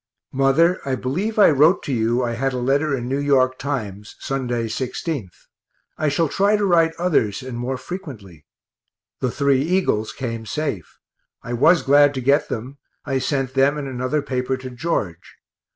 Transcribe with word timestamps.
Mother, 0.31 0.79
I 0.83 0.95
believe 0.95 1.37
I 1.37 1.51
wrote 1.51 1.83
to 1.83 1.93
you 1.93 2.23
I 2.23 2.31
had 2.31 2.53
a 2.53 2.57
letter 2.57 2.97
in 2.97 3.13
N. 3.13 3.31
Y. 3.31 3.47
Times, 3.59 4.15
Sunday, 4.17 4.65
16th 4.65 5.45
I 5.95 6.09
shall 6.09 6.27
try 6.27 6.55
to 6.55 6.65
write 6.65 6.95
others 6.97 7.43
and 7.43 7.55
more 7.55 7.77
frequently. 7.77 8.47
The 9.19 9.29
three 9.29 9.61
Eagles 9.61 10.11
came 10.11 10.47
safe; 10.47 10.97
I 11.43 11.53
was 11.53 11.83
glad 11.83 12.15
to 12.15 12.19
get 12.21 12.49
them 12.49 12.79
I 13.05 13.19
sent 13.19 13.53
them 13.53 13.77
and 13.77 13.87
another 13.87 14.23
paper 14.23 14.57
to 14.57 14.71
George. 14.71 15.35